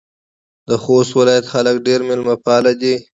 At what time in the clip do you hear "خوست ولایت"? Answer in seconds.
0.83-1.45